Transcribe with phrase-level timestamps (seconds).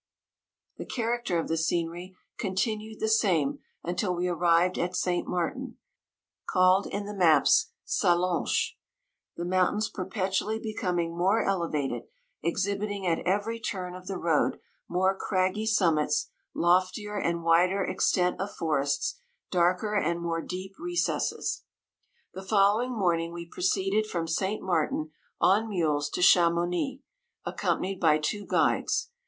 [0.77, 5.77] The character of the scenery conti nued the same until we arrived at St* Martin
[6.49, 8.71] (called in the maps Sallanches)
[9.37, 12.05] the mountains perpetually becoming more elevated,
[12.41, 18.41] exhibiting at every turn of the road more craggy summits, lof tier and wider extent
[18.41, 19.19] of forests,
[19.51, 21.61] darker and more deep recesses..
[22.31, 24.63] 147 The following morning we proceed ed from St.
[24.63, 27.01] Martin on mules to Cha mouni,
[27.45, 29.11] accompanied by two guides.